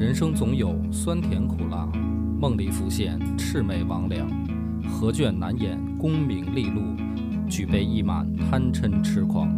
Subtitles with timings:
[0.00, 1.86] 人生总有酸甜苦辣，
[2.40, 4.24] 梦里浮现魑魅魍魉，
[4.88, 6.80] 何卷难掩功名利禄，
[7.46, 9.54] 举杯一满贪嗔痴狂。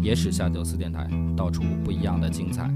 [0.00, 2.71] 野史下酒四电台，道出不一样的精彩。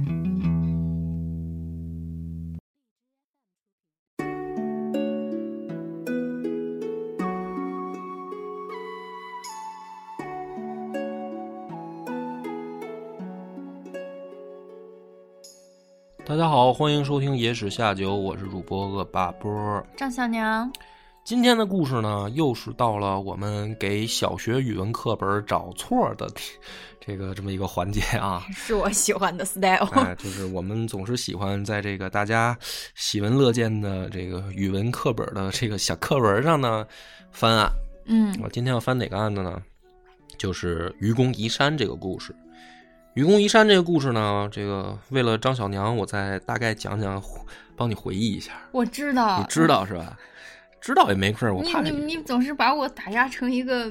[16.77, 19.83] 欢迎收听《野史下酒》，我是主播恶霸波。
[19.97, 20.71] 张小娘，
[21.25, 26.29] 今天的故事呢，又是到了我们给小学语文课本找错的
[27.01, 29.87] 这个这么一个环节啊，是我喜欢的 style。
[29.93, 32.55] 哎，就是我们总是喜欢在这个大家
[32.95, 36.87] 喜闻乐见的这个语文课本的这个小课文上呢
[37.33, 37.73] 翻案。
[38.05, 39.63] 嗯，我今天要翻哪个案子呢？
[40.37, 42.37] 就是愚公移山这个故事。
[43.17, 47.21] 愚公移山这个故事呢，这个为了张小娘，我再大概讲讲，
[47.75, 48.53] 帮你回忆一下。
[48.73, 50.19] 我知道，你知道是吧？
[50.83, 53.91] 知道也没事儿，我怕你你你总是把我打压成一个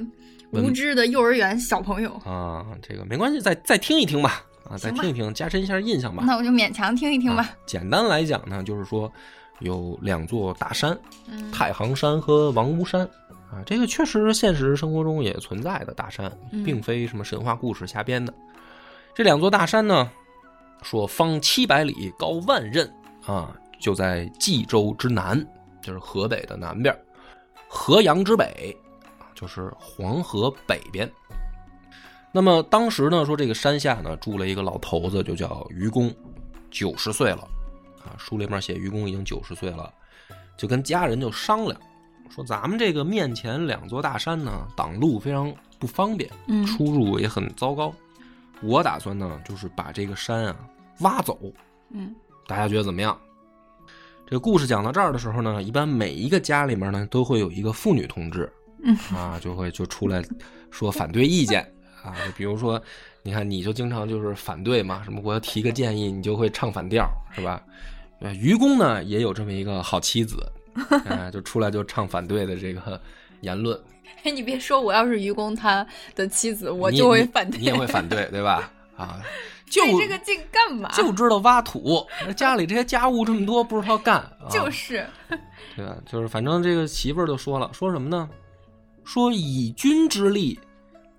[0.52, 2.10] 无知的幼儿园小朋友。
[2.24, 6.22] 啊，这个没关系，再再听一听吧，啊，再听一听，加深一下印象吧。
[6.24, 7.50] 那我就勉强听一听吧啊。
[7.66, 9.12] 简单来讲呢，就是说
[9.58, 10.96] 有两座大山，
[11.28, 13.02] 嗯太行山和王屋山。
[13.50, 18.32] 啊，这个确实现实生活中也存在的大山，嗯并非什么神话故事瞎编的。
[19.16, 20.10] 这两座大山呢，
[20.82, 22.86] 说方七百里，高万仞
[23.24, 25.42] 啊，就在冀州之南，
[25.80, 26.94] 就是河北的南边，
[27.66, 28.76] 河阳之北，
[29.18, 31.10] 啊就是黄河北边。
[32.30, 36.14] 那么当时呢，说这个山下呢住了一个老头子，就叫愚公，
[36.70, 37.48] 九十岁了，
[38.04, 39.90] 啊，书里面写愚公已经九十岁了，
[40.58, 41.74] 就跟家人就商量，
[42.28, 47.90] 说咱们这个面前两座大山呢，挡路非常不方便，嗯出入也很糟糕。
[48.62, 50.56] 我打算呢，就是把这个山啊
[51.00, 51.38] 挖走，
[51.90, 52.14] 嗯。
[52.46, 53.18] 大家觉得怎么样？
[54.26, 58.96] 这个故事讲到这儿的时候呢，一般每一个家里面呢都会有一个妇女同志，嗯。
[59.14, 60.24] 啊，就会就出来
[60.70, 61.62] 说反对意见。
[62.04, 62.80] 啊，就比如说，
[63.22, 67.60] 你看你就经常就是反对嘛，什么我要提个建议，你就会唱反调，是吧？
[68.20, 70.36] 呃，愚公呢也有这么一个好妻子，
[71.04, 73.00] 啊，就出来就唱反对的这个
[73.40, 73.78] 言论，
[74.24, 77.58] 哎，你别说，我要是愚公他的妻子，我就会反对。
[77.58, 78.70] 你也会反对，对吧？
[78.96, 79.20] 啊，
[79.70, 80.90] 就这个劲干嘛？
[80.92, 85.06] 就知道挖土，家里这些家务这么多，不知道干，啊、就是，
[85.76, 85.96] 对吧？
[86.10, 88.28] 就是反正这个媳妇儿就说了，说什么呢？
[89.04, 90.58] 说以君之力，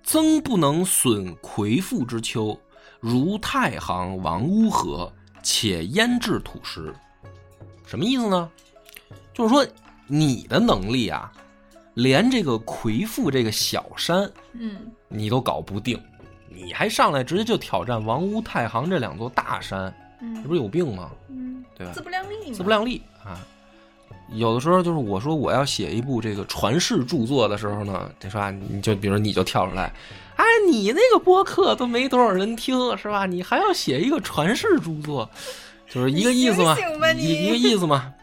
[0.03, 2.59] 曾不能损魁父之丘，
[2.99, 5.11] 如太行王屋河，
[5.44, 6.94] 且焉置土石。
[7.85, 8.49] 什么意思呢？
[9.34, 9.66] 就是说
[10.07, 11.31] 你的能力啊，
[11.97, 14.78] 连这个魁父这个小山嗯
[15.08, 16.00] 你都搞不定，
[16.47, 19.91] 你还上来直接就挑战王屋、太行这两座大山，
[20.22, 21.09] 嗯这不是有病吗？
[21.30, 21.94] 嗯，对吧？
[21.96, 22.53] 自不量力嘛。
[22.53, 23.44] 自不量力啊。
[24.30, 29.91] 有的时候就是我说我要写一部这个传世著作的时候呢，这说啊，你就比如你就跳出来，
[30.35, 33.25] 哎，你那个播客都没多少人听是吧？
[33.25, 35.28] 你还要写一个传世著作，
[35.90, 36.78] 就是一个意思嘛，
[37.16, 38.14] 你一一个意思嘛。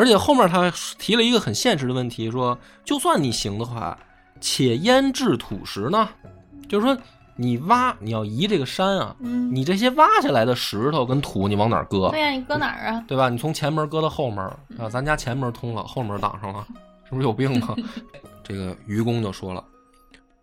[0.00, 3.98] 而且后面他提了一个很现实的问题，说就算你行的话，
[4.40, 6.08] 且焉置土石呢？
[6.70, 6.96] 就是说
[7.36, 12.08] 你挖你要移这个山啊，嗯，你这些挖下来的石头跟土你往哪儿搁？
[12.08, 13.04] 对呀，你搁哪儿啊？
[13.06, 13.28] 对吧？
[13.28, 14.42] 你从前门搁到后门
[14.78, 16.66] 啊，咱家前门通了，后门挡上了，
[17.04, 17.76] 是不是有病啊？
[18.42, 19.62] 这个愚公就说了，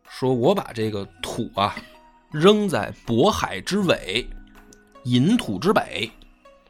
[0.07, 1.75] 说我把这个土啊
[2.31, 4.23] 扔在渤海之尾，
[5.06, 6.12] 引土之北，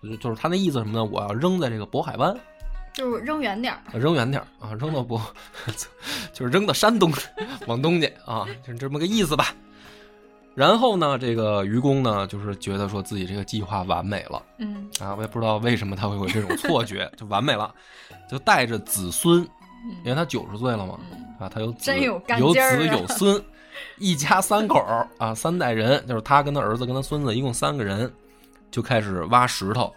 [0.01, 1.03] 就是就是他那意思什么呢？
[1.03, 2.33] 我要扔在这个渤海湾，
[2.97, 3.99] 就是扔远点儿。
[3.99, 5.21] 扔远点儿啊，扔到不，
[6.33, 7.13] 就是扔到山东
[7.67, 9.53] 往东去啊，就是这么个意思吧。
[10.55, 14.41] 然后呢，这个愚公呢，就是觉得说自己这个计划完美了。
[14.57, 17.71] 嗯啊，我也不知道为什么他会有这种错觉，就完美了，
[18.27, 19.47] 就带着子孙，
[20.03, 22.19] 因为他九十岁了嘛，嗯啊，他有子有
[22.51, 23.39] 子有孙，
[23.99, 24.83] 一家三口
[25.19, 28.11] 啊，三代人，就是他跟他儿子跟他孙子一共三个人，
[28.71, 29.93] 就开始挖石头，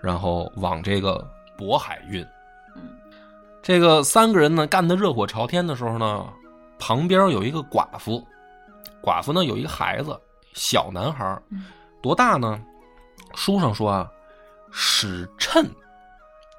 [0.00, 1.28] 然后往这个
[1.58, 2.24] 渤海运。
[3.64, 6.26] 嗯这个三个人呢，干得热火朝天的时候呢，
[6.78, 8.22] 旁边有一个寡妇，
[9.02, 10.20] 寡妇呢有一个孩子，
[10.52, 11.40] 小男孩
[12.02, 12.60] 多大呢？
[13.34, 14.08] 书上说啊，
[14.70, 15.66] 史趁，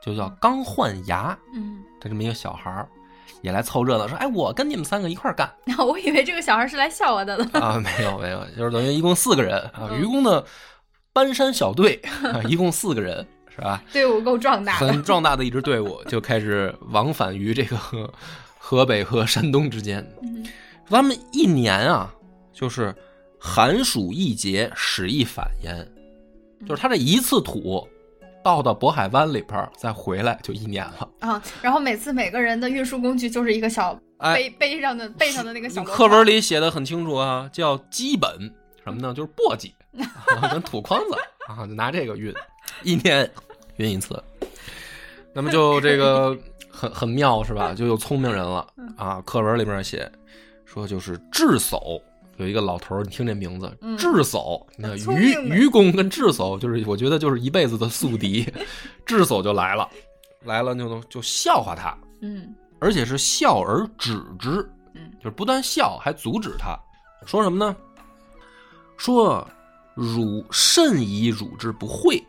[0.01, 2.89] 就叫刚换牙嗯，他这么一个小孩儿，
[3.43, 5.47] 也来凑热闹，说：“哎，我跟你们三个一块儿干
[5.77, 7.47] 我以为这个小孩是来笑我的呢。
[7.61, 10.43] 啊！”没有没有，就是等于一共四个人愚公的
[11.13, 13.25] 搬山小队啊，一共四个人，
[13.55, 13.81] 是吧？
[13.93, 14.87] 队伍够壮大的。
[14.87, 18.13] 很壮大的一支队伍就开始往返于这个河
[18.57, 20.05] 河北和山东之间。
[20.21, 20.45] 嗯
[20.87, 22.13] 他们一年啊，
[22.53, 22.93] 就是
[23.39, 25.75] 寒暑一节，始一反焉，
[26.67, 27.87] 就是他这一次土
[28.43, 31.09] 倒到渤海湾里边儿，再回来就一年了。
[31.21, 38.29] 啊，然后每次每个人的运输工具就是一个小哎背背上的背上的那个小箩课文里写的很清楚啊，叫基本
[38.83, 39.11] 什么呢？
[39.11, 39.71] 就是簸箕，
[40.39, 41.15] 啊 跟土筐子
[41.47, 42.31] 啊，就拿这个运，
[42.83, 43.29] 一年
[43.77, 44.21] 晕一次。
[45.33, 46.37] 那么就这个
[46.69, 47.73] 很很妙是吧？
[47.73, 48.67] 就有聪明人了
[48.97, 49.21] 啊。
[49.25, 50.09] 课文里面写
[50.65, 52.01] 说就是智叟。
[52.37, 58.45] 有一个老头儿，你听这名字，嗯智叟，那愚愚公跟智叟，就是我觉得就是一辈子的宿敌，
[59.05, 59.89] 智叟就来了，
[60.43, 66.77] 来了就就笑话他，嗯而且是笑而止之，嗯就是不但笑，还阻止他，
[67.25, 67.73] 说什么呢？
[68.97, 69.47] 说
[69.93, 72.21] 汝甚以汝之不惠，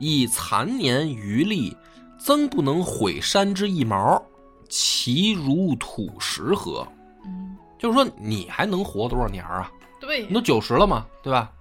[0.00, 1.76] 以残年余力，
[2.18, 4.20] 增不能毁山之一毛，
[4.68, 6.84] 其如土石何？
[7.24, 9.70] 嗯，就是说你还能活多少年啊？
[10.00, 11.52] 对你都九十了嘛，对吧？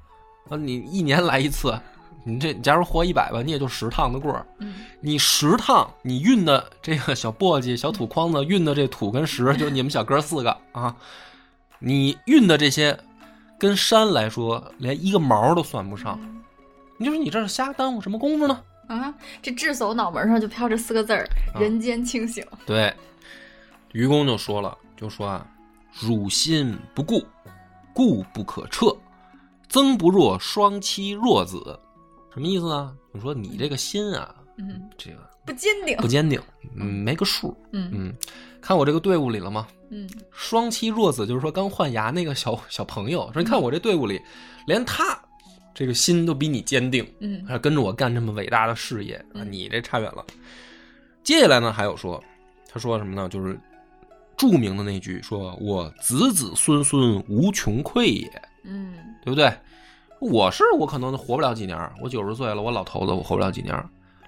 [0.50, 1.77] 啊，你一年来一次，
[2.24, 4.45] 你这假如活一百吧，你也就十趟的过儿。
[4.59, 10.95] 嗯你十趟，你运的这个小簸箕、小土筐子，运的这土跟石，就是你们小哥四个啊，
[11.80, 12.97] 你运的这些，
[13.57, 16.19] 跟山来说，连一个毛都算不上。
[17.00, 18.62] 你就说你这是瞎耽误什么功夫呢？
[18.88, 22.46] 啊，这智叟脑门上就飘着四个字儿：啊人间清醒。
[22.66, 22.94] 对，
[23.94, 25.48] 愚公就说了，就说啊，
[26.01, 27.24] 汝心不固，
[27.94, 28.94] 固不可彻，
[29.69, 31.80] 曾不若双妻弱子。
[32.34, 32.94] 什么意思呢？
[33.13, 35.95] 就说你这个心啊，嗯，这个不坚定。
[35.98, 36.42] 不坚定，
[36.75, 37.57] 嗯，没个数。
[37.72, 38.13] 嗯嗯，
[38.60, 39.68] 看我这个队伍里了吗？
[39.92, 44.22] 嗯双妻弱子，就是说刚换牙那个小小朋友，说你看我这队伍里，
[44.68, 45.19] 连他
[45.80, 50.26] 这个心都比你坚定，嗯还跟着我干这么伟大的事业，啊，嗯你这差远了。
[51.24, 52.22] 接下来呢，还有说，
[52.68, 53.30] 他说什么呢？
[53.30, 53.58] 就是
[54.36, 58.30] 著名的那句，说我子子孙孙无穷匮也，
[58.66, 58.94] 嗯
[59.24, 59.50] 对不对？
[60.20, 63.74] 我是我可能活不了几年，我九十岁了，我老头子，我活不了几年。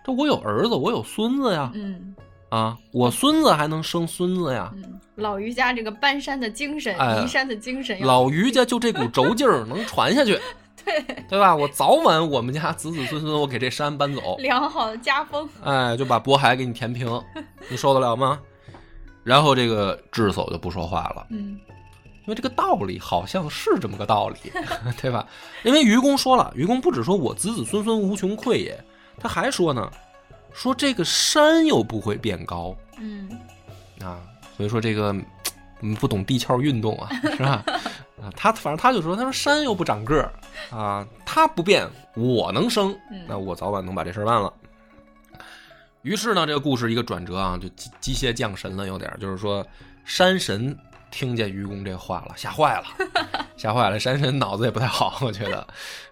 [0.06, 2.15] 这我有儿子，我有孙子呀，嗯
[2.48, 4.71] 啊，我孙子还能生孙子呀。
[4.77, 10.39] 嗯，老于家这个搬山的精神，哎移山的精神，老于家就这股轴劲儿能传下去，
[10.85, 11.55] 对对吧？
[11.55, 15.47] 我早晚我们家子子孙孙，我给这山搬走，良好的家风。
[15.63, 17.21] 哎，就把渤海给你填平，
[17.69, 18.39] 你受得了吗？
[19.23, 21.59] 然后这个智叟就不说话了，嗯
[22.21, 24.51] 因为这个道理好像是这么个道理，
[25.01, 25.25] 对吧？
[25.63, 28.79] 因为愚公说了，愚公不止说我子子孙孙无穷匮也，
[29.19, 29.91] 他还说呢，
[30.53, 33.27] 说这个山又不会变高嗯
[34.03, 34.21] 啊，
[34.55, 35.15] 所以说这个
[35.81, 37.63] 嗯不懂地壳运动啊， 是吧？
[38.21, 40.31] 啊，他反正他就说，他说山又不长个儿
[40.69, 44.53] 啊，它不变，我能生，嗯那我早晚能把这事儿办了。
[46.03, 49.65] 于是呢，这个故事一个转折啊，就机机械降神了，有点儿就是说，
[50.05, 50.75] 山神
[51.09, 52.85] 听见愚公这话了，吓坏了，
[53.57, 53.99] 吓坏了。
[53.99, 55.67] 山神脑子也不太好，我觉得，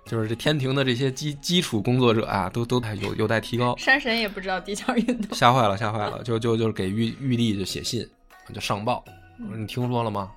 [0.06, 3.76] 就是这天庭的这些基基础工作者啊，都都还有有待提高。
[3.78, 5.38] 山神也不知道地壳运动。
[5.38, 8.08] 吓坏了，吓坏了，就就就是给玉玉帝就写信，
[8.54, 9.04] 就上报，
[9.42, 10.32] 我说你听说了吗？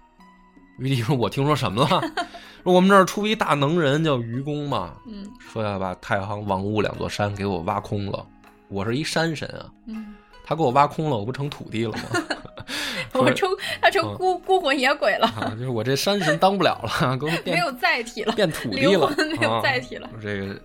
[0.79, 2.01] 玉帝说：“我听说什么了？
[2.65, 8.25] 说我们这儿出一大能人叫愚公嘛，嗯说要把太行、王屋两座山给我挖空了。
[8.69, 10.15] 我是一山神啊，嗯，
[10.45, 12.05] 他给我挖空了，我不成土地了吗？
[13.13, 13.49] 我成
[13.83, 20.09] 他嗯成孤孤魂野鬼了，啊，就是我这山神当不了了，给我变没有载体了，变土地了，没有啊载体了。
[20.23, 20.59] 这个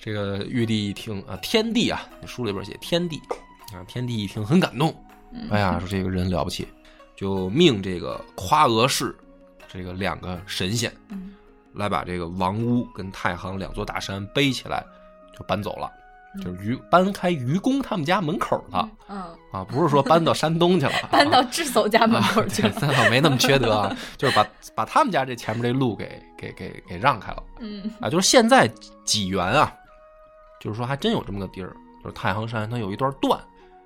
[0.00, 3.16] 这个玉帝一听啊，天帝啊，书里边写天帝
[3.72, 4.92] 啊，天帝一听很感动，
[5.32, 6.66] 嗯哎呀，说这个人了不起，
[7.18, 9.12] 就命这个夸娥氏
[9.66, 11.34] 这个两个神仙嗯。
[11.74, 14.84] 来把这个王屋跟太行两座大山背起来，
[15.36, 15.90] 就搬走了，
[16.34, 16.42] 嗯。
[16.42, 18.88] 就是愚搬开愚公他们家门口了。
[19.08, 19.18] 嗯，
[19.52, 22.74] 啊，不是说搬到山东去了， 搬到啊智叟家门口去啊了。
[22.80, 27.42] 那倒没那么缺德啊，就是把把他们家这前面这路给给给给让开了。
[27.60, 27.90] 嗯。
[28.00, 28.68] 啊，就是现在
[29.04, 29.72] 济源啊，
[30.60, 33.38] 就是说还真有这么个地儿，就是太行山，它有一段断，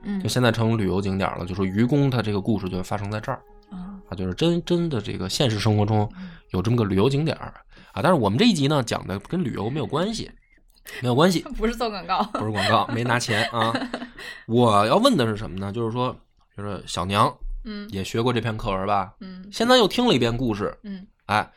[0.04, 1.44] 嗯就现在成旅游景点了。
[1.44, 3.40] 就说愚公他这个故事就发生在这儿
[3.70, 6.10] 啊啊，就是真真的这个现实生活中
[6.50, 7.54] 有这么个旅游景点儿
[7.92, 8.00] 啊。
[8.02, 10.30] 但是我们这一集呢讲的跟旅游没有关系，
[11.00, 12.22] 没有关系， 不是做广告。
[12.32, 13.72] 不是广告，没拿钱啊。
[14.46, 15.72] 我要问的是什么呢？
[15.72, 16.16] 就是说，
[16.56, 17.32] 就是小娘
[17.64, 19.14] 嗯也学过这篇课文吧？
[19.20, 21.50] 嗯现在又听了一遍故事，嗯哎，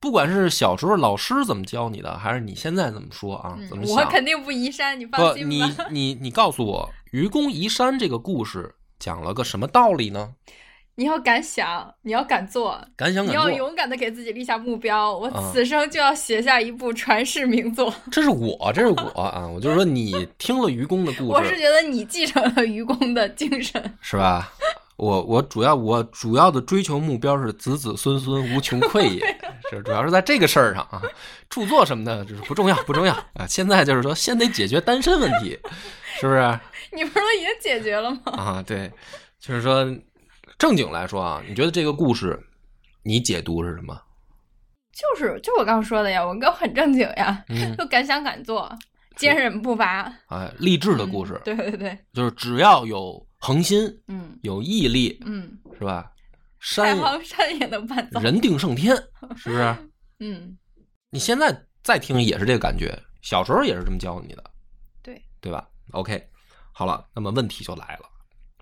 [0.00, 3.96] 不管是小时候老师怎么教你的，还是你现在怎么说啊，怎么嗯，想？
[3.96, 5.62] 我肯定不移山，你放，心你。
[5.90, 10.32] 你你告诉我，愚公移山这个故事讲了个什么道理呢？
[10.96, 15.16] 你要敢想，你要敢做，敢想敢做，勇敢的给自己立下目标。
[15.16, 17.94] 我啊此生就要写下一部传世名作。
[18.10, 19.46] 这是我，这是我啊！
[19.54, 23.80] 我就是说，你听了愚公的故事我是觉得你继承了愚公的精神。
[24.00, 24.52] 是吧？
[24.96, 29.20] 我我主要我主要的追求目标是子子孙孙无穷匮也，
[29.70, 31.00] 是主要是在这个事儿上啊，
[31.48, 33.46] 著作什么的就是不重要不重要啊。
[33.48, 35.56] 现在就是说先得解决单身问题，
[36.20, 36.60] 是不是？
[36.92, 38.20] 你不是说已经解决了吗？
[38.32, 38.90] 啊，对，
[39.38, 39.84] 就是说
[40.58, 42.38] 正经来说啊，你觉得这个故事
[43.02, 44.00] 你解读是什么？
[44.92, 48.70] 就是就我刚说的呀，我哥很正经呀， 嗯就敢想敢做，
[49.16, 56.10] 坚韧不拔哎，励志的故事，嗯对对对，就是只要有恒心、嗯有毅力，嗯，是吧？
[56.76, 58.20] 太山行山也能办到。
[58.22, 58.94] 人定胜天，
[59.36, 59.76] 是不是？
[60.20, 60.56] 嗯，
[61.10, 64.44] 你现在再听也是这个感觉，小时候也是这么教你的，
[65.02, 66.28] 对对吧？OK，
[66.72, 68.08] 好了，那么问题就来了，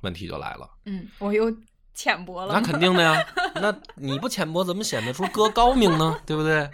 [0.02, 1.54] 问题就来了，嗯，我又
[1.94, 2.60] 浅薄了那。
[2.60, 3.26] 肯定的呀，
[3.56, 6.20] 那你不浅薄怎么显得出哥高明呢？
[6.26, 6.70] 对不对？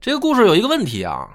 [0.00, 1.28] 这个故事有一个问题啊，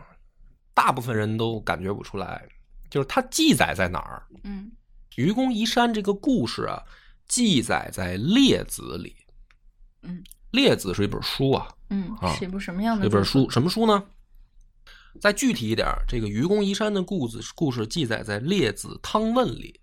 [0.73, 2.47] 大部分人都感觉不出来，
[2.89, 4.23] 就是它记载在哪儿？
[4.43, 4.71] 嗯
[5.15, 6.83] 愚公移山这个故事啊，
[7.27, 9.15] 记载在《列子》里，
[10.03, 14.03] 嗯《列子》是一本书啊，嗯啊，是一部什么样的著这本书什么书呢？
[15.21, 19.79] 再具体一点儿，这个愚公移山的故事故事记载在《列子汤问》里。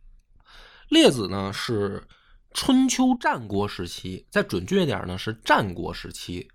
[0.88, 2.07] 列子呢是
[2.53, 6.49] 春秋战国时期，再准确一点呢是战国时期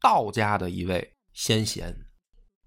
[0.00, 2.06] 道家的一位先贤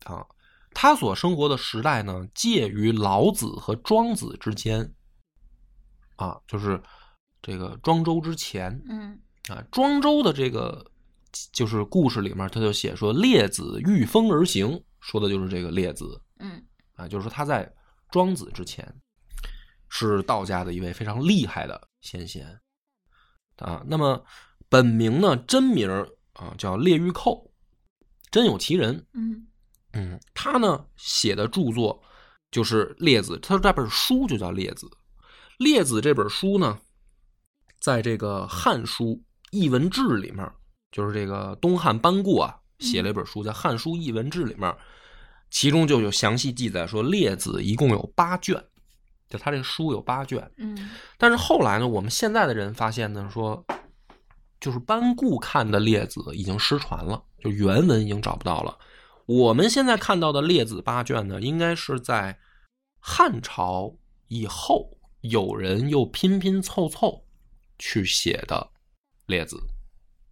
[0.04, 0.26] 啊。
[0.74, 4.94] 他所生活的时代呢，介于老子和庄子之间
[6.18, 6.82] 啊，就是
[7.42, 8.84] 这个庄周之前。
[8.90, 10.92] 嗯啊，庄周的这个
[11.54, 17.72] 就是故事里面，他就写说列子御风而行，说的就是这个列子嗯啊，就是说他在
[18.10, 18.84] 庄子之前
[19.88, 22.60] 是道家的一位非常厉害的先贤
[23.58, 23.84] 啊。
[23.86, 24.26] 那么
[24.68, 25.88] 本名呢，真名
[26.34, 27.54] 啊叫列玉寇，
[28.32, 29.06] 真有其人。
[29.14, 29.46] 嗯
[29.94, 32.04] 嗯，他呢写的著作
[32.50, 34.88] 就是《列子》，他这本书就叫《列子》。
[35.60, 36.80] 《列子》这本书呢，
[37.80, 40.52] 在这个《汉书艺文志》里面，
[40.92, 44.76] 就是这个东汉班固啊写了一本书，在《汉书艺文志》里面，
[45.50, 48.62] 其中就有详细记载说，《列子》一共有八卷，
[49.30, 50.52] 就他这个书有八卷。
[50.58, 53.66] 嗯但是后来呢，我们现在的人发现呢，说
[54.60, 58.78] 就是班固看的《列子》已经失传了，就原文已经找不到了。
[59.26, 62.38] 我们现在看到的《列子》八卷呢，应该是在
[63.00, 63.96] 汉朝
[64.28, 67.26] 以后，有人又拼拼凑凑
[67.80, 68.72] 去写的
[69.26, 69.56] 《列子》，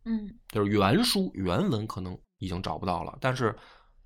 [0.05, 3.55] 嗯就是原书原文可能已经找不到了，但是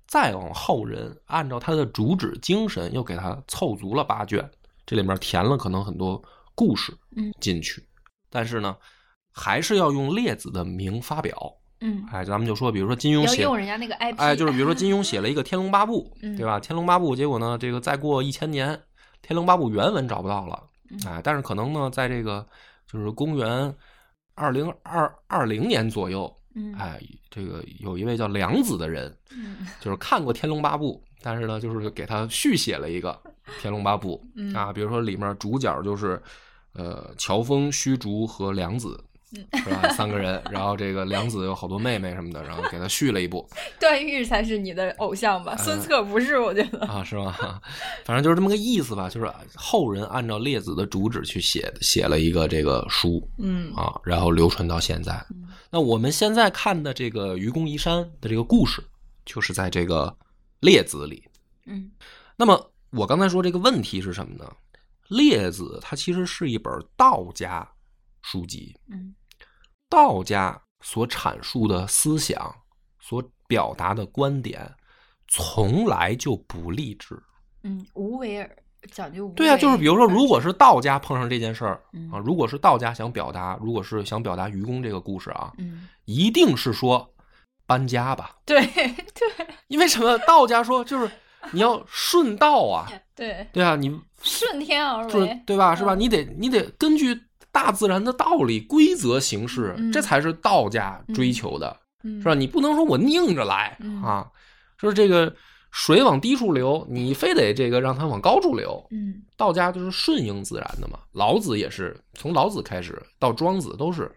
[0.06, 4.48] 再往后人按照他的主旨精神，又给他凑足了八卷，
[4.86, 6.22] 这里面填了可能很多
[6.54, 7.32] 故事嗯。
[7.40, 7.84] 进去，
[8.30, 8.76] 但是呢，
[9.32, 11.36] 还是要用列子的名发表。
[11.80, 16.58] 嗯，哎，咱们就说，比如说金庸写，要用人家那个 IP，哎，就是比如说金庸写了一个《天龙八部 》，嗯对吧？
[16.60, 18.74] 《天龙八部》结果呢，这个再过一千年，
[19.22, 20.98] 《天龙八部》原文找不到了，嗯。
[21.06, 22.44] 哎，但是可能呢，在这个
[22.90, 23.72] 就是公元
[24.34, 27.00] 二零二二零年左右，嗯哎，
[27.30, 33.12] 这个有一位叫梁子的人，嗯 就是看过《天龙八部》，但是呢，就是给他续写了一个
[33.60, 36.20] 《天龙八部》嗯啊，比如说里面主角就是
[36.72, 38.98] 呃乔峰、虚竹和梁子。
[39.36, 39.88] 嗯是吧？
[39.90, 43.46] 三个人，然后这个梁子有好多妹妹什么的，然后给他续了一部
[43.78, 45.54] 段誉才是你的偶像吧？
[45.56, 46.86] 孙策不是，我觉得。
[46.86, 47.60] 啊，是吧？
[48.04, 49.08] 反正就是这么个意思吧。
[49.08, 55.22] 就是后人按照列子的主旨去写写了一个这个书嗯啊，然后流传到现在。
[55.70, 58.82] 那我们现在看的这个愚公移山的这个故事，
[59.26, 60.16] 就是在这个
[60.60, 61.22] 列子里。
[61.66, 61.90] 嗯
[62.36, 64.50] 那么我刚才说这个问题是什么呢？
[65.08, 67.66] 列子它其实是一本道家
[68.22, 69.14] 书籍，嗯
[69.88, 72.54] 道家所阐述的思想、
[73.00, 74.70] 所表达的观点，
[75.28, 77.20] 从来就不励志。
[77.62, 78.56] 嗯，无为而
[78.92, 79.34] 讲究无为。
[79.34, 87.08] 对啊，就是比如说，如果是道家碰上这件事儿嗯啊，如果是道家想表达，如果是想表达愚公这个故事啊，嗯，一定是说
[87.66, 90.16] 搬家吧，对 对因为什么？
[90.18, 91.10] 道家说就是
[91.50, 95.42] 你要顺道啊， 对，对啊，你顺天而顺为。
[95.44, 95.74] 对吧？
[95.74, 95.94] 是吧？
[95.94, 97.20] 嗯你得你得根据
[97.58, 102.34] 大自然的道理规则行事，嗯这才是道家追求的，嗯，是吧？
[102.34, 104.30] 你不能说我拧着来、嗯啊，
[104.76, 105.34] 说这个
[105.72, 108.86] 水往低处流，你非得这个让它往高处流。
[108.92, 114.08] 嗯道家就是顺应自然的嘛，老子也是从老子开始到庄子都是。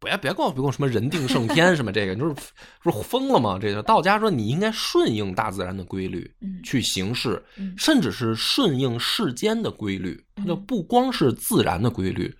[0.00, 2.34] 别别跟我别跟我什么人定胜天什么这个，你说
[2.82, 3.58] 不是疯了吗？
[3.60, 10.24] 这个道家说你应该顺应大自然的规律嗯去行事，嗯甚至是顺应世间的规律。
[10.34, 12.34] 它就嗯不光是自然的规律，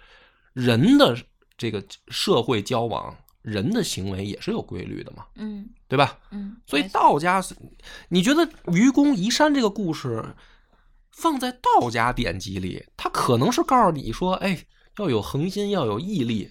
[0.54, 1.16] 人的
[1.58, 6.18] 这个社会交往，人的行为也是有规律的嘛，嗯对吧？
[6.30, 7.44] 嗯，所以道家，
[8.08, 10.24] 你觉得愚公移山这个故事
[11.10, 14.64] 放在道家典籍里，他可能是告诉你说，哎，
[14.96, 16.50] 要有恒心，要有毅力，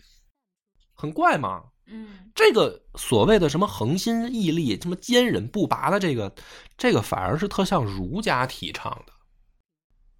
[0.99, 1.63] 很怪嘛。
[1.91, 6.33] 嗯这个所谓的什么恒心毅力、什么坚忍不拔的这个，
[6.77, 9.13] 这个反而是特像儒家提倡的，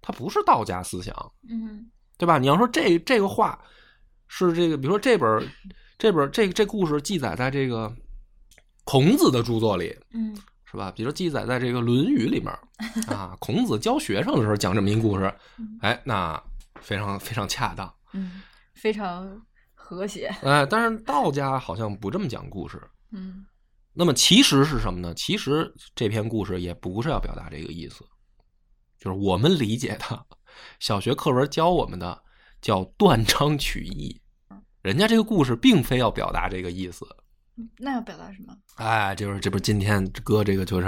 [0.02, 1.14] 它不是道家思想，
[1.48, 2.38] 嗯对吧？
[2.38, 3.58] 你要说这这个话
[4.26, 5.48] 是这个，比如说这本
[5.96, 7.94] 这本儿这这故事记载在这个
[8.84, 10.90] 孔子的著作里，嗯是吧？
[10.90, 12.52] 比如记载在这个《论语》里面
[13.08, 16.40] 啊，孔子教学生的时候讲这么一故事嗯，哎，那
[16.80, 17.92] 非常非常恰当。
[18.12, 18.42] 嗯，
[18.74, 19.40] 非常
[19.96, 20.26] 和谐。
[20.42, 22.80] 哎，但是道家好像不这么讲故事。
[23.12, 23.44] 嗯
[23.92, 25.12] 那么其实是什么呢？
[25.14, 28.04] 其实这篇故事也不是要表达这个意思，
[28.98, 30.24] 就是我们理解的
[30.78, 32.16] 小学课文教我们的
[32.62, 34.18] 叫断章取义，
[34.80, 37.04] 人家这个故事并非要表达这个意思。
[37.76, 38.54] 那要表达什么？
[38.76, 40.86] 哎，就是这不是今天哥这个就是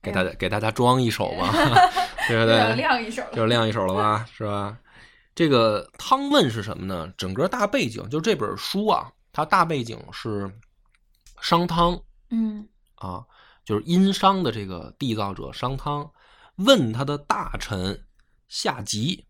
[0.00, 1.50] 给大家、哎给大家装一手吗，
[2.28, 2.76] 对不对？
[2.76, 3.32] 亮一手了。
[3.32, 4.78] 就是亮一手了吧，是吧？
[5.38, 7.14] 这个汤问是什么呢？
[7.16, 10.52] 整个大背景就这本书啊，它大背景是
[11.40, 11.96] 商汤
[12.30, 13.24] 嗯啊，
[13.64, 16.10] 就是殷商的这个缔造者商汤
[16.56, 18.04] 问他的大臣
[18.48, 19.22] 夏桀，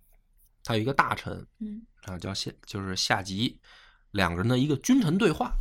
[0.64, 3.58] 他有一个大臣嗯啊叫夏，就是夏桀，
[4.12, 5.52] 两个人的一个君臣对话。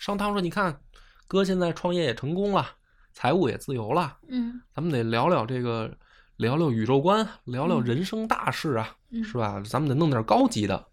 [0.00, 0.82] 商汤说：“你看，
[1.28, 2.66] 哥现在创业也成功了，
[3.12, 5.96] 财务也自由了，嗯咱们得聊聊这个，
[6.42, 9.62] 聊聊宇宙观，聊聊嗯人生大事啊，嗯是吧？
[9.64, 10.88] 咱们得弄点高级的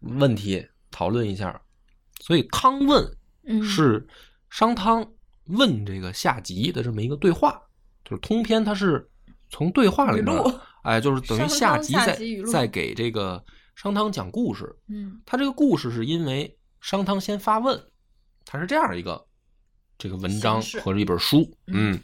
[0.00, 1.58] 问题讨论一下。
[2.20, 4.06] 所以汤问嗯是
[4.50, 5.04] 商汤
[5.46, 7.60] 问这个夏桀的这么一个对话，
[8.04, 9.10] 就是通篇它是
[9.48, 13.42] 从对话里面语录，哎，就是等于夏桀语录在给这个
[13.74, 14.76] 商汤讲故事。
[14.88, 17.82] 嗯他这个故事是因为商汤先发问，
[18.44, 19.26] 他是这样一个
[19.96, 22.00] 这个文章形式或者一本书，嗯嗯。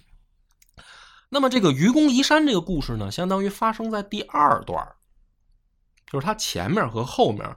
[1.30, 4.86] 那么这个愚公移山这个故事呢，相当于发生在第二段，
[6.10, 7.56] 就是它前面和后面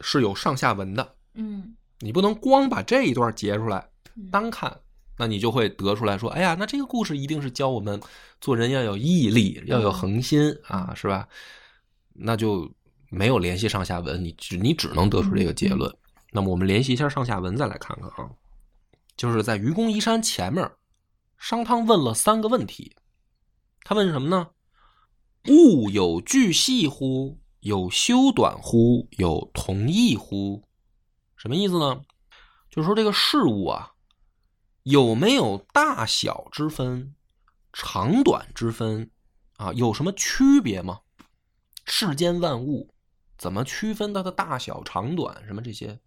[0.00, 1.74] 是有上下文的，嗯。
[2.00, 4.30] 你不能光把这一段截出来嗯。
[4.30, 4.78] 单看，
[5.16, 8.00] 那你就会得出来说，哎呀，那这个故事一定是教我们
[8.40, 11.26] 做人要有毅力，要有恒心啊，是吧？
[12.12, 12.70] 那就
[13.10, 15.92] 没有联系上下文，你只你只能得出这个结论。
[16.30, 18.30] 那么我们联系一下上下文，再来看看啊，
[19.16, 20.70] 就是在愚公移山前面，
[21.38, 22.96] 商汤问了三个问题，
[23.82, 24.50] 他问什么呢？
[25.48, 27.40] 物有巨细乎？
[27.60, 29.08] 有修短乎？
[29.12, 30.68] 有同义乎？
[31.36, 32.02] 什么意思呢？
[32.68, 33.94] 就是说这个事物啊，
[34.82, 37.14] 有没有大小之分、
[37.72, 39.10] 长短之分
[39.56, 39.72] 啊？
[39.72, 41.00] 有什么区别吗？
[41.86, 42.92] 世间万物
[43.38, 45.46] 怎么区分它的大小、长短？
[45.46, 45.98] 什么这些？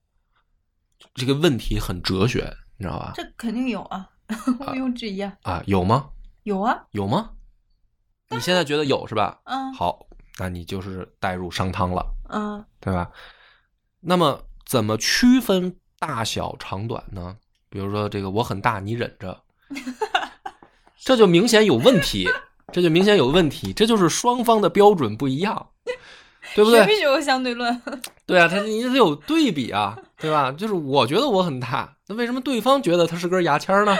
[1.15, 3.13] 这个问题很哲学，你知道吧？
[3.15, 4.09] 这肯定有啊，
[4.59, 6.09] 毋庸置疑啊，啊，有吗？
[6.43, 7.31] 有啊，有吗？
[8.29, 9.39] 你现在觉得有是吧？
[9.43, 10.05] 嗯好，
[10.39, 13.09] 那你就是带入商汤了，嗯对吧？
[13.99, 17.35] 那么怎么区分大小长短呢？
[17.69, 19.41] 比如说这个我很大，你忍着，
[20.97, 22.27] 这就明显有问题，
[22.71, 25.69] 这就明显有问题，这就是双方的标准不一样，
[26.55, 26.85] 对不对？
[26.85, 27.81] 必须有相对论。
[28.25, 30.51] 对啊，它你得有对比啊，对吧？
[30.51, 33.97] 就是我觉得我很大，那为什么对方觉得他是根牙签呢？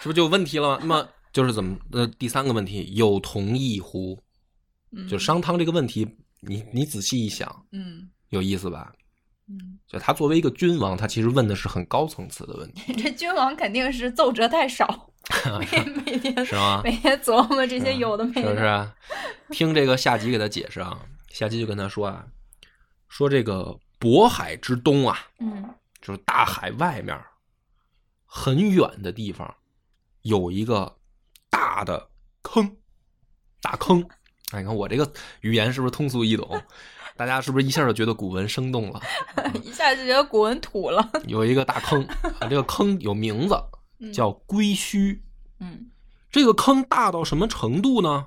[0.00, 0.78] 这不是就有问题了吗？
[0.80, 1.76] 那么就是怎么？
[1.92, 4.18] 呃，第三个问题，有同意乎？
[4.94, 6.06] 嗯就商汤这个问题，
[6.40, 8.92] 你你仔细一想，嗯有意思吧？
[9.48, 15.10] 嗯，就他作为一个君王，他其实问的是很高层次的问题， 这君王肯定是奏折太少，
[15.60, 16.80] 每每天是吗？
[16.84, 18.70] 每天琢磨这些有的没是不是的。
[18.70, 18.94] 啊？
[19.50, 20.98] 听这个夏桀给他解释啊，
[21.30, 22.24] 夏桀就跟他说啊，
[23.08, 27.16] 说这个渤海之东啊，嗯就是大海外面
[28.26, 29.54] 很远的地方，
[30.22, 30.92] 有一个
[31.48, 32.10] 大的
[32.42, 32.76] 坑，
[33.60, 34.04] 大坑。
[34.50, 35.10] 哎，你看我这个
[35.42, 36.60] 语言是不是通俗易懂？
[37.16, 39.00] 大家是不是一下就觉得古文生动了？
[39.62, 41.08] 一下就觉得古文土了。
[41.28, 42.02] 有一个大坑，
[42.40, 43.54] 啊，这个坑有名字，
[44.00, 45.20] 嗯叫龟墟。
[45.60, 45.90] 嗯
[46.30, 48.26] 这个坑大到什么程度呢？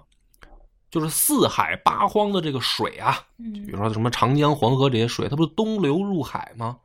[0.96, 6.78] 就是四海八荒的这个水啊，比嗯如说什么长江、黄河这些水，它不是东流入海吗？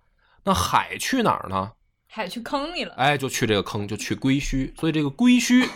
[0.42, 1.70] 那海去哪儿呢？
[2.08, 2.92] 海去坑里了。
[2.94, 4.76] 哎，就去这个坑，就去归墟。
[4.76, 5.70] 所以这个归墟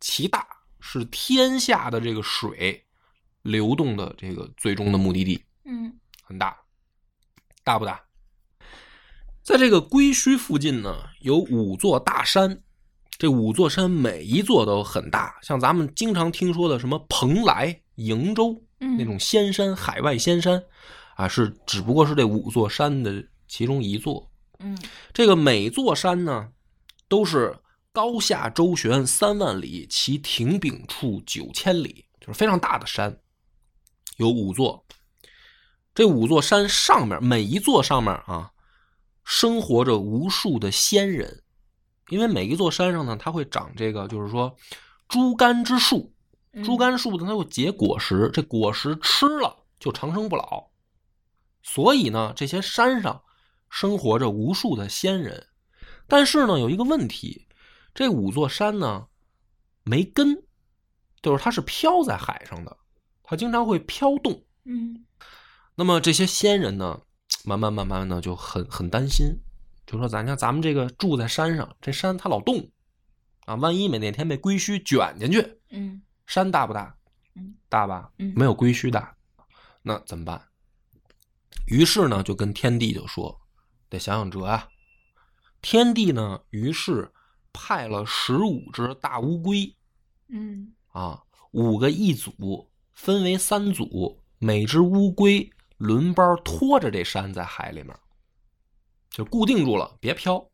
[0.00, 0.44] 其大，
[0.80, 2.84] 是天下的这个水
[3.42, 6.56] 流动的这个最终的目的地，嗯很大，
[7.62, 8.02] 大不大？
[9.44, 12.60] 在这个归墟附近呢，有五座大山，
[13.22, 20.60] 这五座山每一座都很大，像咱们经常听说的什么蓬莱、瀛洲嗯，那种仙山、海外仙山，
[21.14, 24.28] 啊，是只不过是这五座山的其中一座。
[24.58, 24.76] 嗯
[25.12, 26.48] 这个每座山呢，
[27.06, 27.56] 都是
[27.92, 33.16] 高下周旋三万里，其顶顶处九千里，就是非常大的山，
[34.16, 34.84] 有五座。
[35.94, 38.50] 这五座山上面每一座上面啊，
[39.22, 41.41] 生活着无数的仙人，
[42.12, 44.54] 因为每一座山上呢，它会长这个，就是说
[45.08, 46.12] 猪肝之树，
[46.62, 50.68] 猪肝树呢，它会结果实，这果实吃了就长生不老，
[51.62, 53.22] 所以呢，这些山上
[53.70, 55.46] 生活着无数的仙人，
[56.06, 57.48] 但是呢，有一个问题，
[57.94, 59.06] 这五座山呢
[59.82, 60.44] 没根，
[61.22, 62.76] 就是它是飘在海上的，
[63.22, 64.44] 它经常会飘动。
[64.64, 65.06] 嗯。
[65.74, 67.00] 那么这些仙人呢，
[67.46, 69.34] 慢慢慢慢的就很很担心，
[69.86, 72.70] 就说咱像咱们这个住在山上，这山它老动
[73.46, 76.96] 啊，万一哪哪天被龟须卷进去，嗯山大不大？
[77.34, 78.10] 嗯，大吧？
[78.18, 79.14] 嗯没有龟须大，
[79.82, 80.40] 那怎么办？
[81.66, 83.40] 于是呢，就跟天帝就说，
[83.88, 84.68] 得想想辙啊。
[85.60, 87.12] 天帝呢，于是
[87.52, 89.74] 派了十五只大乌龟
[90.28, 97.96] 嗯啊，五个一组，分为三组，每只乌龟轮班拖着这山在海里面，
[99.12, 100.44] 就固定住了，别飘。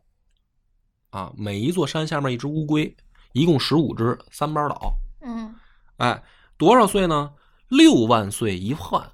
[1.10, 2.94] 啊，每一座山下面一只乌龟，
[3.32, 4.92] 一共十五只，三班倒。
[5.22, 5.54] 嗯
[5.96, 6.22] 哎，
[6.58, 7.32] 多少岁呢？
[7.68, 9.10] 六万岁一换，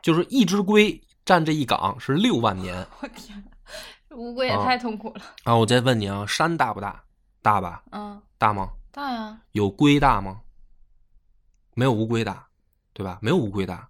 [0.00, 3.44] 就是一只龟占这一岗是六万年 我天
[4.08, 5.22] 哪，乌龟也啊太痛苦了。
[5.44, 5.54] 啊！
[5.54, 7.02] 我再问你啊，山大不大？
[7.42, 7.82] 大吧？
[7.90, 8.70] 嗯，大吗？
[8.90, 9.40] 大呀。
[9.52, 10.40] 有龟大吗？
[11.74, 12.46] 没有乌龟大，
[12.92, 13.18] 对吧？
[13.22, 13.88] 没有乌龟大。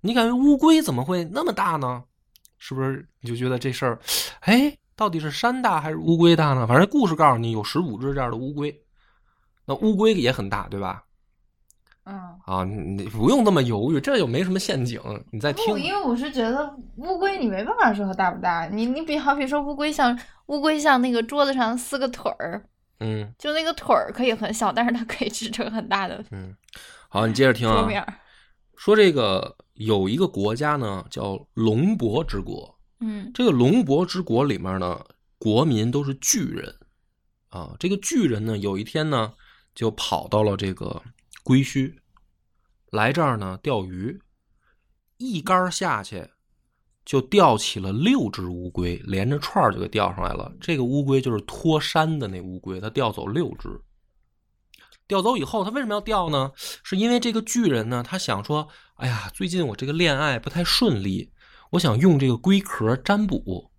[0.00, 2.04] 你感觉乌龟怎么会那么大呢？
[2.60, 3.98] 是不是你就觉得这事儿，
[4.42, 6.66] 哎，到底是山大还是乌龟大呢？
[6.66, 8.82] 反正故事告诉你有十五只这样的乌龟，
[9.64, 11.02] 那乌龟也很大，对吧？
[12.04, 12.20] 嗯。
[12.44, 15.00] 啊，你你不用那么犹豫，这又没什么陷阱，
[15.32, 15.78] 你再听不，。
[15.78, 22.62] 因为我是觉得乌龟你没办法说它大不大，你你比好比说乌龟像乌龟像那个桌子上四个腿儿，
[22.98, 26.54] 嗯就那个腿儿可以很小，但是它可以支撑很大的嗯，
[27.08, 27.88] 好，你接着听啊。
[28.76, 32.78] 说这个有一个国家呢，叫龙伯之国。
[33.00, 35.02] 嗯这个龙伯之国里面呢，
[35.38, 36.74] 国民都是巨人
[37.48, 37.74] 啊。
[37.78, 39.32] 这个巨人呢，有一天呢，
[39.74, 41.02] 就跑到了这个
[41.42, 41.94] 龟墟，
[42.90, 44.20] 来这儿呢钓鱼，
[45.16, 46.28] 一竿下去
[47.06, 50.52] 就钓起了六只乌龟，连着串儿就给钓上来了。
[50.60, 53.80] 这个乌龟就是脱山的那乌龟，它钓走六只。
[55.10, 56.52] 钓走以后，他为什么要钓呢？
[56.84, 61.32] 是因为这个巨人呢，他想说，哎呀，最近我这个恋爱不太顺利，
[61.70, 63.72] 我想用这个龟壳占卜，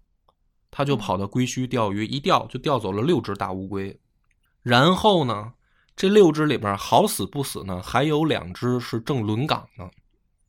[0.69, 3.97] 他就跑到龟墟钓鱼，一钓就钓走了六只大乌龟。
[4.61, 5.53] 然后呢，
[5.95, 9.89] 这六只里边好死不死呢，还有两只是正轮岗呢，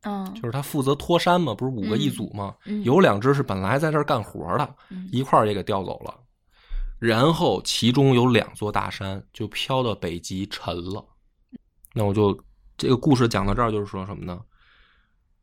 [0.02, 2.56] 嗯就是他负责拖山嘛，不是五个一组嘛？
[2.66, 6.18] 嗯有两只是本来在这儿干活的，嗯一块儿也给调走了。
[7.02, 11.04] 然后其中有两座大山就飘到北极沉了。
[11.94, 12.40] 那我就
[12.78, 14.40] 这个故事讲到这儿，就是说什么呢？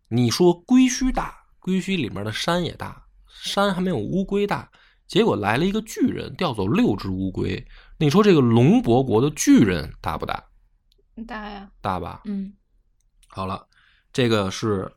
[0.08, 4.72] 你说龟墟大，龟墟里面的山也大，山还没有乌龟大，
[5.06, 7.68] 结果来了一个巨人，调走六只乌龟。
[7.98, 10.42] 你说这个龙伯国的巨人大不大？
[11.28, 11.70] 大呀。
[11.82, 12.22] 大吧？
[12.24, 12.54] 嗯
[13.28, 13.68] 好了，
[14.14, 14.90] 这个是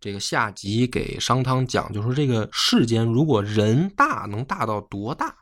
[0.00, 5.36] 这个下集给商汤讲，就是说这个世间如果人大能大到多大，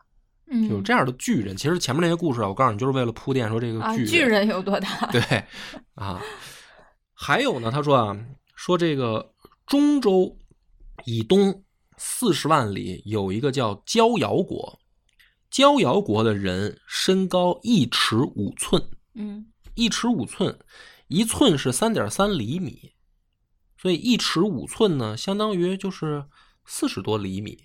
[0.53, 1.57] 嗯，有这样的巨人。
[1.57, 5.07] 其实前面那些故事啊，我告诉你，就是为了铺垫说这个啊，巨巨人有多大？
[5.11, 5.21] 对
[5.95, 6.23] 啊，
[7.15, 8.17] 还有呢，他说啊，
[8.55, 9.33] 说这个
[9.67, 10.37] 中州
[11.07, 11.65] 以东
[11.97, 14.79] 四十万里有一个叫焦瑶国，
[15.51, 18.83] 焦瑶国的人身高一尺五寸，
[19.15, 20.59] 嗯一尺五寸，
[21.09, 22.93] 一寸是三点三厘米，
[23.81, 26.27] 所以一尺五寸呢，相当于就是
[26.67, 27.59] 四十多厘米，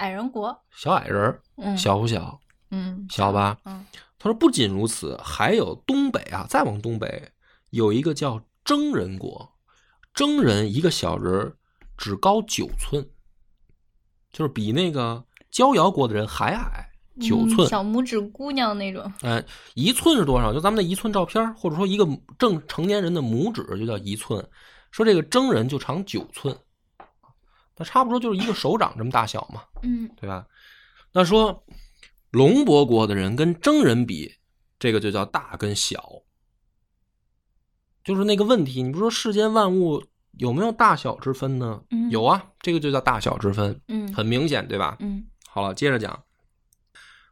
[0.00, 0.58] 矮人国。
[0.70, 2.40] 小矮人儿，嗯小不小？
[2.70, 3.58] 嗯小吧？
[3.64, 3.84] 嗯
[4.18, 7.30] 他说不仅如此，还有东北啊，再往东北
[7.70, 9.50] 有一个叫征人国，
[10.12, 11.56] 征人一个小人儿
[11.96, 13.08] 只高九寸，
[14.30, 16.86] 就是比那个焦瑶国的人还矮
[17.18, 17.68] 九嗯寸。
[17.68, 19.10] 小拇指姑娘那种。
[19.22, 19.42] 哎，
[19.74, 20.52] 一寸是多少？
[20.52, 22.06] 就咱们的一寸照片，或者说一个
[22.38, 24.46] 正成年人的拇指就叫一寸。
[24.90, 26.54] 说这个征人就长九寸，
[27.80, 29.62] 那差不多就是一个手掌这么大小嘛。
[29.82, 30.46] 嗯对吧？
[31.12, 31.64] 那说
[32.30, 34.34] 龙伯国的人跟征人比，
[34.78, 36.22] 这个就叫大跟小，
[38.04, 38.82] 就是那个问题。
[38.82, 41.82] 你不说世间万物有没有大小之分呢？
[41.90, 44.98] 嗯有啊，这个就叫大小之分，嗯很明显，对吧？
[45.00, 46.22] 嗯好了，接着讲，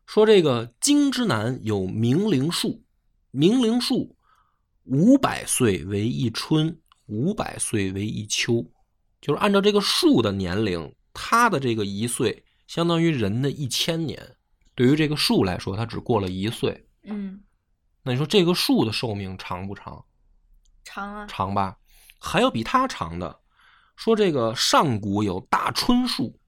[0.06, 2.82] 说这个京之南有明灵树，
[3.30, 4.16] 明灵树
[4.84, 8.64] 五百岁为一春，五百岁为一秋，
[9.20, 14.36] 就是按照这个树的年龄，它的这个一岁相当于人的一千年。
[14.74, 16.86] 对于这个树来说，它只过了一岁。
[17.02, 17.40] 嗯，
[18.02, 20.04] 那你说这个树的寿命长不长？
[20.84, 21.26] 长啊。
[21.26, 21.76] 长吧？
[22.20, 23.40] 还有比它长的，
[23.96, 26.38] 说这个上古有大椿树，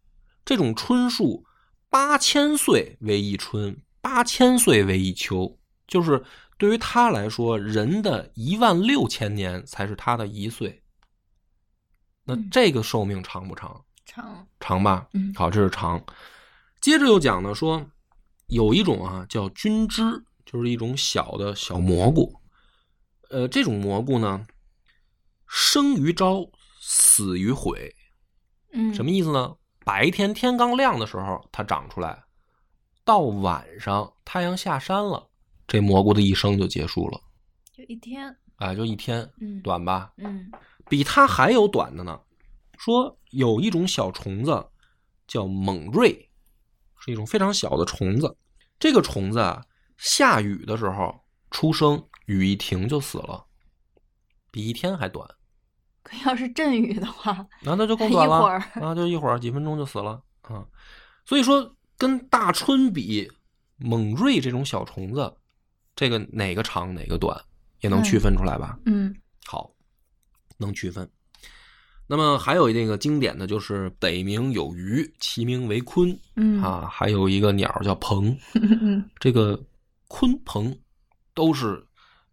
[0.44, 1.44] 这种椿树
[1.88, 6.24] 八千岁为一春，八千岁为一秋，就是
[6.56, 10.79] 对于他来说，人的一万六千年才是他的一岁。
[12.30, 13.84] 那嗯这个寿命长不长？
[14.04, 15.08] 长，长吧？
[15.14, 16.00] 嗯好，这是长。
[16.80, 17.84] 接着又讲呢，说
[18.46, 22.32] 有一种啊叫菌枝，就是一种小的小蘑菇。
[23.30, 24.46] 呃，这种蘑菇呢，
[25.46, 26.48] 生于朝，
[26.80, 27.94] 死于晦。
[28.72, 29.56] 嗯，什么意思呢？
[29.84, 32.22] 白天天刚亮的时候它长出来，
[33.04, 35.28] 到晚上太阳下山了，
[35.66, 37.20] 这蘑菇的一生就结束了。
[37.72, 40.12] 就一天，啊，就一天，嗯，，短吧？
[40.18, 40.50] 嗯
[40.90, 42.20] 比它还有短的呢。
[42.76, 44.66] 说有一种小虫子
[45.26, 46.28] 叫猛瑞，
[46.98, 48.36] 是一种非常小的虫子。
[48.78, 49.64] 这个虫子啊，
[49.96, 51.14] 下雨的时候
[51.50, 53.44] 出生，雨一停就死了，
[54.50, 55.28] 比一天还短。
[56.02, 58.36] 可要是阵雨的话，那那就更短了，
[58.80, 60.66] 啊，就一会儿几分钟就死了啊。
[61.26, 63.30] 所以说，跟大春比，
[63.76, 65.36] 猛瑞这种小虫子，
[65.94, 67.38] 这个哪个长哪个短，
[67.80, 68.78] 也能区分出来吧？
[68.86, 69.70] 嗯好，
[70.60, 71.08] 能区分。
[72.06, 79.56] 那么还有那个经典的就是北冥有鱼，其名为鲲嗯啊，还有一个鸟叫鹏，嗯 这个
[80.08, 80.76] 鲲鹏
[81.34, 81.84] 都是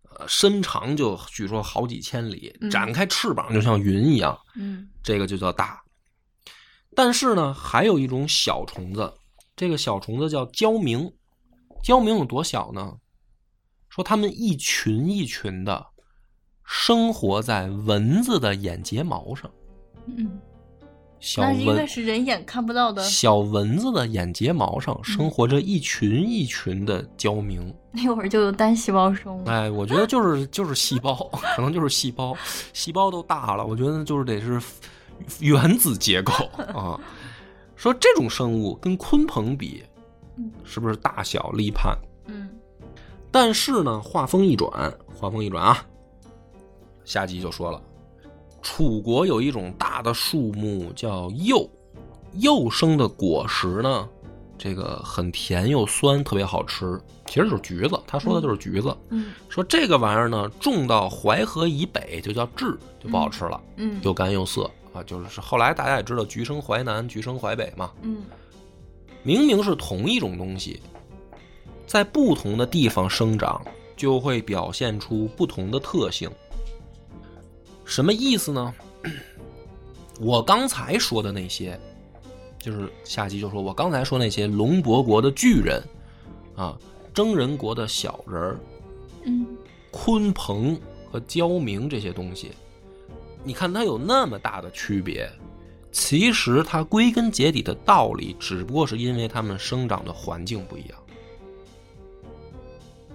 [0.03, 5.79] 呃身长就据说好几千里，嗯展开翅膀就像云一样，嗯这个就叫大。
[6.95, 9.13] 但是呢，还有一种小虫子，
[9.55, 11.11] 这个小虫子叫焦明。
[11.83, 12.97] 焦明有多小呢？
[13.89, 15.85] 说它们一群一群的
[16.67, 19.49] 生活在蚊子的眼睫毛上。
[20.06, 20.38] 嗯，
[21.21, 27.73] 小蚊是人眼看不到的，小蚊子的眼睫毛上生活着一群一群的焦明。
[27.91, 31.15] 那会儿就有单细胞生物，哎，我觉得就是就是细胞，
[31.56, 32.36] 可能就是细胞，
[32.73, 34.62] 细胞都大了，我觉得就是得是
[35.39, 36.34] 原子结构
[36.75, 36.99] 啊。
[37.77, 39.82] 说这种生物跟鲲鹏比
[40.36, 41.97] 嗯，是不是大小立判？
[42.25, 42.49] 嗯
[43.32, 44.69] 但是呢，话锋一转，
[45.15, 45.86] 话锋一转啊，
[47.07, 47.81] 下集就说了，
[48.61, 51.65] 楚国有一种大的树木叫柚，
[52.33, 54.09] 柚生的果实呢，
[54.57, 56.99] 这个很甜又酸，特别好吃。
[57.25, 58.93] 其实就是橘子，他说的就是橘子。
[59.09, 65.01] 嗯说这个玩意儿呢，种到淮河以北就叫枳，就不好吃了，嗯又干又涩啊。
[65.03, 67.89] 就是后来大家也知道，橘生淮南，橘生淮北嘛。
[68.01, 68.25] 嗯
[69.23, 70.81] 明明是同一种东西，
[71.85, 73.61] 在不同的地方生长，
[73.95, 76.29] 就会表现出不同的特性。
[77.88, 78.73] 什么意思呢？
[80.19, 81.80] 我刚才说的那些，
[82.60, 85.82] 就是下集就说我刚才说那些龙伯国的巨人，
[86.56, 86.78] 啊，
[87.13, 88.60] 征人国的小人儿，
[89.23, 89.47] 嗯
[89.91, 90.78] 鲲鹏
[91.10, 92.52] 和焦明这些东西，
[93.43, 95.28] 你看它有那么大的区别，
[95.91, 101.00] 其实它归根结底的道理，只不过是因为它们生长的环境不一样。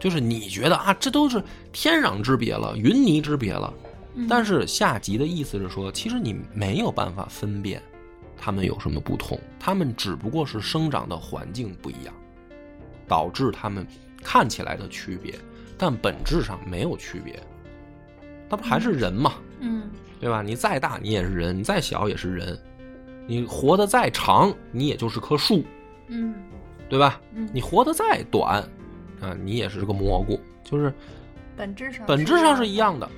[0.00, 1.40] 就是你觉得啊，这都是
[1.72, 3.72] 天壤之别了，云泥之别了。
[4.14, 7.82] 嗯，但是下集的意思是说，其实你没有办法分辨
[8.36, 12.14] 他们有什么不同，他们只不过是生长的环境不一样，
[13.06, 13.86] 导致他们
[14.22, 15.34] 看起来的区别，
[15.78, 17.40] 但本质上没有区别。
[18.48, 20.42] 那不还是人嘛，嗯对吧？
[20.42, 22.58] 你再大你也是人，你再小也是人，
[23.26, 25.64] 你活得再长你也就是棵树，
[26.08, 26.34] 嗯
[26.88, 27.20] 对吧？
[27.34, 28.62] 嗯，你活得再短
[29.20, 30.92] 啊，你也是个蘑菇，就是
[31.56, 33.10] 本质上本质上是一样样的。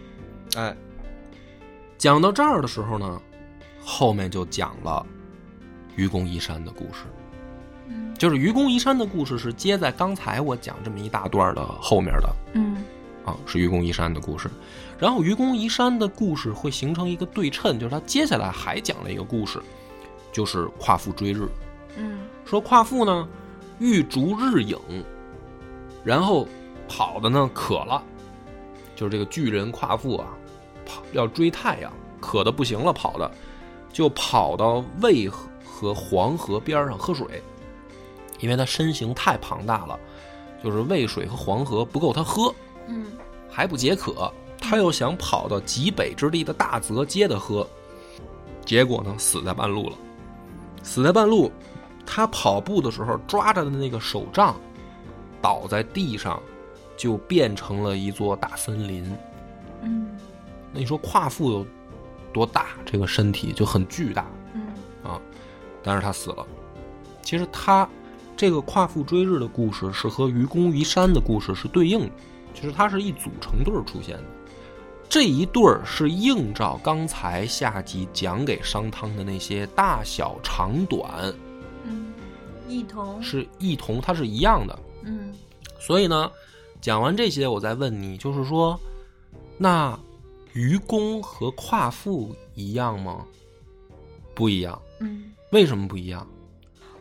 [0.56, 0.76] 哎，
[1.98, 3.20] 讲到这儿的时候呢，
[3.84, 5.04] 后面就讲了
[5.96, 7.04] 愚公移山的故事。
[7.88, 12.76] 嗯就是愚公移山的故事是接在刚才我讲这么一大段的后面的嗯
[13.24, 14.48] 啊，是愚公移山的故事。
[14.98, 19.60] 然后愚公移山的故事会形成一个对称，就是他接下来还讲了一个故事，
[20.32, 21.48] 就是夸父追日。
[21.96, 23.28] 嗯说夸父呢
[23.78, 24.78] 欲逐日影，
[26.04, 26.46] 然后
[26.88, 28.02] 跑的呢渴了，
[28.94, 30.28] 就是这个巨人夸父啊，
[30.86, 33.30] 跑要追太阳，渴的不行了，跑的
[33.92, 37.42] 就跑到渭河和黄河边上喝水，
[38.40, 39.98] 因为他身形太庞大了，
[40.62, 42.54] 就是渭水和黄河不够他喝，
[42.86, 43.12] 嗯
[43.50, 47.66] 还不解渴，他又想跑到极北之地的大泽接着喝，
[48.64, 49.96] 结果呢死在半路了。
[50.82, 51.50] 死在半路，
[52.04, 54.54] 他跑步的时候抓着的那个手杖
[55.40, 56.42] 倒在地上，
[56.96, 59.10] 就变成了一座大森林。
[59.82, 60.08] 嗯
[60.74, 61.66] 那你说夸父有
[62.32, 62.66] 多大？
[62.84, 64.66] 这个身体就很巨大嗯
[65.02, 65.20] 啊，
[65.82, 66.44] 但是他死了。
[67.22, 67.88] 其实他
[68.36, 72.10] 这个夸父追日的故事是和愚公移山的故事是对应的，
[72.52, 74.24] 其实它是一组成对儿出现的。
[75.08, 81.32] 这一对儿是映照刚才下集讲给商汤的那些大小长短
[81.84, 82.12] 嗯，
[82.68, 84.76] 异同，是异同，它是一样的。
[85.04, 85.32] 嗯
[85.78, 86.30] 所以呢，
[86.80, 88.78] 讲完这些，我再问你，就是说，
[89.58, 89.96] 那
[90.54, 93.24] 愚公和夸父一样吗？
[94.34, 94.80] 不一样。
[95.00, 96.26] 嗯，为什么不一样？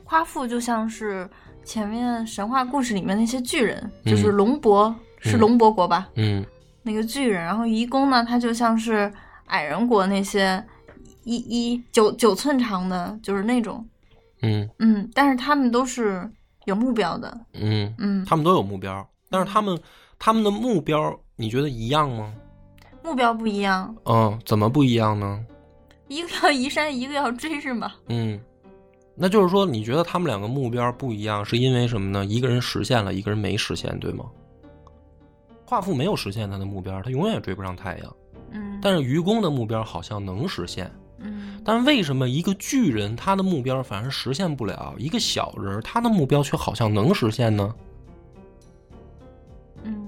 [0.03, 1.27] 夸父就像是
[1.63, 6.09] 前面神话故事里面那些巨人，嗯就是龙伯，是嗯龙伯国吧？
[6.15, 6.45] 嗯
[6.81, 9.11] 那个巨人，然后愚公呢，他就像是
[9.45, 10.63] 矮人国那些
[11.23, 13.87] 一一九九寸长的，就是那种，
[14.41, 16.29] 嗯嗯，但是他们都是
[16.65, 19.79] 有目标的，嗯，嗯，他们都有目标，但是他们
[20.19, 22.33] 他们的目标，你觉得一样吗？
[23.03, 25.45] 目标不一样，嗯，怎么不一样呢？
[26.07, 27.91] 一个要移山，一个要追，是吗？
[28.07, 28.39] 嗯，
[29.15, 32.25] 那就是说，你觉得他们两个目标不一样，是因为什么呢？
[32.25, 34.25] 一个人实现了，一个人没实现，对吗？
[35.65, 38.15] 夸父没有实现他的目标，他永远也追不上太阳。
[38.51, 47.73] 嗯，但是愚公的目标好像能实现，嗯但为什么一个巨人他的目标反而实现不了，一个小人他的目标却好像能实现呢？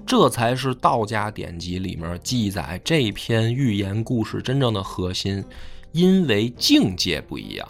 [0.06, 5.44] 这才是道家典籍里面记载这篇寓言故事真正的核心，
[5.92, 7.68] 因为境界不一样。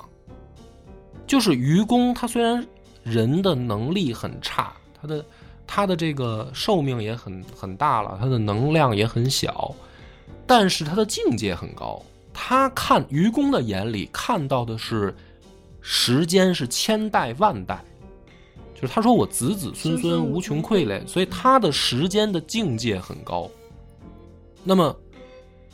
[1.27, 2.65] 就是愚公，他虽然
[3.03, 5.25] 人的能力很差，他的
[5.67, 9.75] 他的这个寿命也很很大了，他的能量也很小，
[10.47, 12.01] 但是他的境界很高。
[12.33, 15.17] 他看愚公的眼里看到的是
[15.81, 17.83] 时间是千代万代，
[18.81, 23.51] 就是他说我子子孙孙无穷匮累，所以他的时间的境界很高。
[24.63, 24.95] 那么，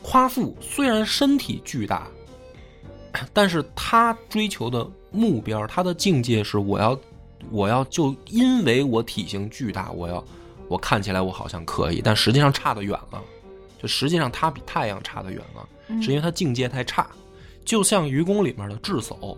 [0.01, 2.07] 夸父虽然身体巨大，
[3.33, 6.97] 但是他追求的目标，他的境界是我要，
[7.51, 10.23] 我要就因为我体型巨大，我要
[10.67, 13.21] 我看起来我好像可以，但实际上差得远了。
[13.81, 17.05] 就实际上他比太阳差得远了，嗯是因为他境界太差。
[17.65, 19.37] 就像愚公里面的智叟，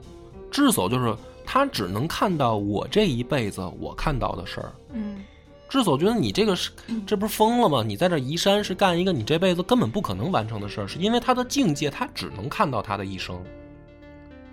[0.52, 4.74] 智叟就是他只能看到我这一辈子我看到的事儿。
[4.94, 5.24] 嗯
[5.68, 6.72] 智叟觉得你这个是
[7.08, 7.84] 这不是疯了吗？
[7.86, 13.44] 你在这移山是干一个你这辈子根本不可能完成的事儿，是因为他的境界他只能看到他的一生，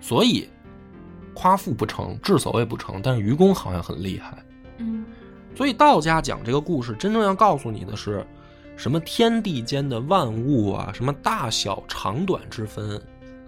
[0.01, 0.49] 所以
[1.33, 4.43] 夸父不成，智叟也不成，但是愚公好像很厉害。
[4.79, 5.05] 嗯
[5.55, 8.25] 所以道家讲这个故事，真正要告诉你的是，
[8.75, 12.99] 什么天地间的万物啊，什么大小长短之分，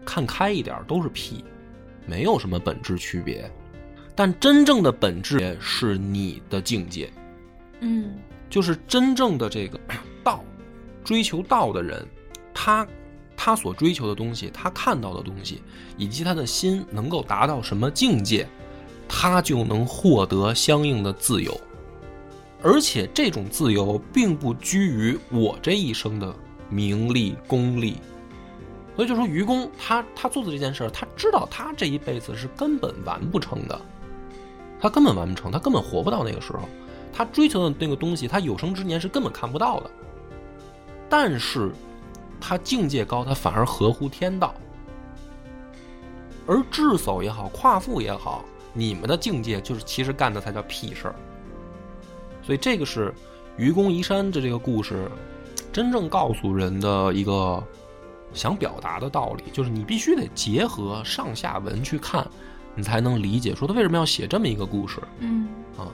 [0.05, 1.43] 看开一点都是屁，
[2.05, 3.49] 没有什么本质区别。
[4.15, 7.11] 但真正的本质是你的境界，
[7.81, 8.15] 嗯
[8.49, 9.77] 就是真正的这个
[10.23, 10.43] 道，
[11.03, 12.05] 追求道的人，
[12.53, 12.87] 他
[13.35, 15.61] 他所追求的东西，他看到的东西，
[15.97, 18.47] 以及他的心能够达到什么境界，
[19.09, 21.59] 他就能获得相应的自由。
[22.63, 26.33] 而且这种自由并不居于我这一生的
[26.69, 27.97] 名利功利，
[28.95, 33.79] 所以就说愚公他他做的这件事儿，他知道他这一辈子是根本完不成的，
[34.79, 36.61] 他根本完不成，他根本活不到那个时候。
[37.17, 39.89] 他追求的那个东西，他有生之年是根本看不到的。
[41.09, 41.71] 但是，
[42.41, 44.53] 他境界高，他反而合乎天道。
[46.45, 51.15] 而智叟也好，夸父也好，你们的境界就是其实干的才叫屁事儿。
[52.43, 53.13] 所以这个是
[53.55, 55.09] 愚公移山的这个故事，
[55.71, 57.63] 真正告诉人的一个
[58.35, 62.27] 想表达的道理，就是你必须得结合上下文去看，
[62.75, 64.99] 你才能理解说他为什么要写这么一个故事。
[65.19, 65.87] 嗯啊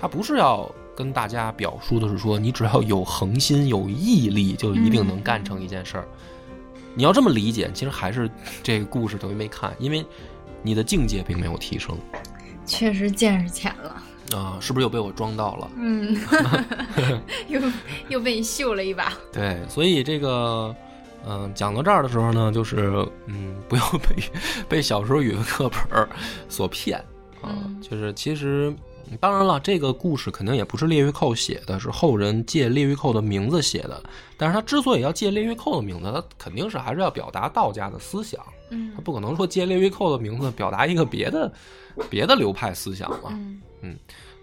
[0.00, 6.06] 他不是要跟大家表述的是说，你只要有恒心、有毅力，就一定能干成一件事儿。
[6.94, 8.30] 你要这么理解，其实还是
[8.62, 10.04] 这个故事等于没看，因为
[10.62, 11.96] 你的境界并没有提升
[12.66, 14.02] 确实见识浅了，
[14.38, 15.70] 啊、是不是又被我装到了？
[15.76, 16.16] 嗯，
[17.48, 17.60] 又
[18.08, 20.74] 又被你秀了一把，对，所以这个，
[21.26, 24.22] 嗯、讲到这儿的时候呢，就是嗯，不要被
[24.68, 26.08] 被小时候语文课本儿
[26.48, 26.98] 所骗
[27.40, 28.74] 啊、嗯就是其实。
[29.20, 34.02] 当然了，这个故事肯定也不是列玉寇写的，是后人借列玉寇的名字写的。
[34.38, 41.52] 但是他之所以要借列玉寇的名字，他肯定是还是要表达道家的思想，嗯他不可能说借列玉寇的名字表达一个别的
[42.08, 43.38] 别的流派思想嘛。
[43.82, 43.94] 嗯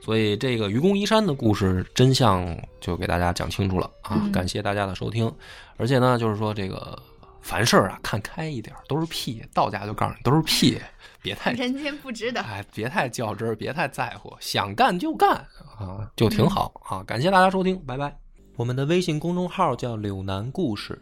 [0.01, 4.19] 所以这个愚公移山的故事真相就给大家讲清楚了啊！
[4.23, 5.31] 嗯感谢大家的收听。
[5.77, 6.97] 而且呢，就是说这个
[7.41, 9.43] 凡事啊看开一点，都是屁。
[9.53, 10.79] 道家就告诉你都是屁，
[11.21, 15.29] 别太人间不值得，哎，别太较真儿，别太在乎，想干就干
[15.77, 17.03] 啊，就挺好啊！
[17.03, 18.15] 感谢大家收听，拜拜。
[18.57, 20.99] 我们的微信公众号叫“柳南故事”，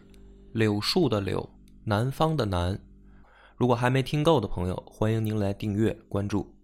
[0.52, 1.48] 柳树的柳，
[1.84, 2.78] 南方的南。
[3.56, 6.59] 如果还没听够的朋友，欢迎您来订阅关注。